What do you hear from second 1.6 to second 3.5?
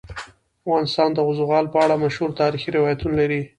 په اړه مشهور تاریخی روایتونه لري.